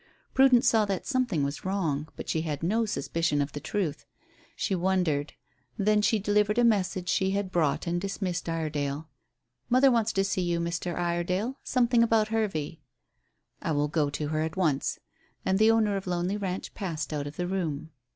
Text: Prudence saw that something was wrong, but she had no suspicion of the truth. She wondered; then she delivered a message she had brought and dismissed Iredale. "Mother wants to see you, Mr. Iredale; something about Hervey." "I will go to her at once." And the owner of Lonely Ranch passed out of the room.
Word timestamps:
Prudence 0.33 0.67
saw 0.67 0.83
that 0.85 1.05
something 1.05 1.43
was 1.43 1.63
wrong, 1.63 2.07
but 2.15 2.27
she 2.27 2.41
had 2.41 2.63
no 2.63 2.87
suspicion 2.87 3.39
of 3.39 3.51
the 3.51 3.59
truth. 3.59 4.03
She 4.55 4.73
wondered; 4.73 5.33
then 5.77 6.01
she 6.01 6.17
delivered 6.17 6.57
a 6.57 6.63
message 6.63 7.07
she 7.07 7.29
had 7.37 7.51
brought 7.51 7.85
and 7.85 8.01
dismissed 8.01 8.49
Iredale. 8.49 9.09
"Mother 9.69 9.91
wants 9.91 10.11
to 10.13 10.23
see 10.23 10.41
you, 10.41 10.59
Mr. 10.59 10.95
Iredale; 10.95 11.59
something 11.63 12.01
about 12.01 12.29
Hervey." 12.29 12.79
"I 13.61 13.73
will 13.73 13.87
go 13.89 14.09
to 14.09 14.29
her 14.29 14.41
at 14.41 14.57
once." 14.57 14.97
And 15.45 15.59
the 15.59 15.69
owner 15.69 15.95
of 15.97 16.07
Lonely 16.07 16.35
Ranch 16.35 16.73
passed 16.73 17.13
out 17.13 17.27
of 17.27 17.35
the 17.35 17.45
room. 17.45 17.91